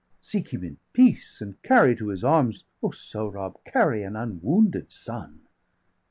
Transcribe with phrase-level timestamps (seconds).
[0.19, 4.91] 75 Seek him in peace, and carry to his arms, O Sohrab, carry an unwounded
[4.91, 5.41] son!